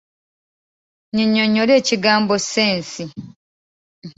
[1.11, 3.03] Nnyinyonnyola ekigambo ssensi.